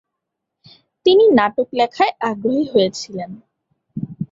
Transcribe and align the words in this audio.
তিনি 1.05 1.23
নাটক 1.37 1.67
লেখায় 1.79 2.13
আগ্রহী 2.29 2.63
হয়েছিলেন। 2.73 3.31